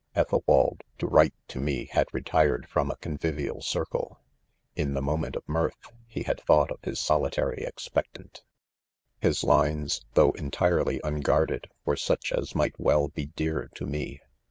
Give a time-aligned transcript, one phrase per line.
[0.15, 4.17] 'Ethelwald to write tome, had retired from a convivial circle,•
[4.75, 8.41] in" the moment of mirth, 3 * he had thought of his solitary: expectant;
[9.19, 14.19] his lines, though entirely unguarded,' weFe such as might well be dear to me.